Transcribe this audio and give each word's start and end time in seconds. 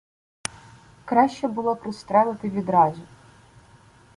Краще 1.05 1.47
було 1.47 1.75
пристрелити 1.75 2.49
відразу. 2.49 3.01